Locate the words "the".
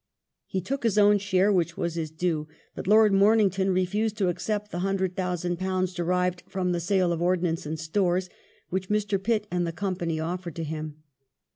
4.71-4.79, 6.71-6.79, 9.67-9.71